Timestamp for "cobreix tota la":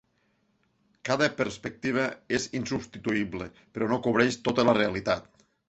4.09-4.79